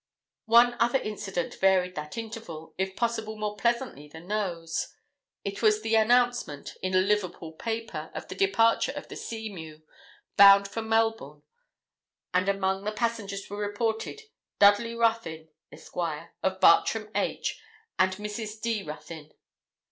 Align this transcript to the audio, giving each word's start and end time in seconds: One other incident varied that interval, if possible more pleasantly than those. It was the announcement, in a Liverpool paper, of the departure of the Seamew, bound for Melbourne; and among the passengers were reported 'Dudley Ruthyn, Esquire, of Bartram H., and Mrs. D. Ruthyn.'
One 0.47 0.75
other 0.79 0.97
incident 0.97 1.53
varied 1.61 1.93
that 1.93 2.17
interval, 2.17 2.73
if 2.75 2.95
possible 2.95 3.35
more 3.37 3.55
pleasantly 3.55 4.07
than 4.07 4.29
those. 4.29 4.87
It 5.45 5.61
was 5.61 5.83
the 5.83 5.93
announcement, 5.93 6.75
in 6.81 6.95
a 6.95 7.01
Liverpool 7.01 7.51
paper, 7.51 8.09
of 8.15 8.27
the 8.27 8.33
departure 8.33 8.93
of 8.93 9.09
the 9.09 9.15
Seamew, 9.15 9.83
bound 10.37 10.67
for 10.67 10.81
Melbourne; 10.81 11.43
and 12.33 12.49
among 12.49 12.83
the 12.83 12.91
passengers 12.91 13.47
were 13.47 13.57
reported 13.57 14.23
'Dudley 14.57 14.95
Ruthyn, 14.95 15.49
Esquire, 15.71 16.33
of 16.41 16.59
Bartram 16.59 17.11
H., 17.13 17.61
and 17.99 18.13
Mrs. 18.13 18.59
D. 18.59 18.81
Ruthyn.' 18.81 19.31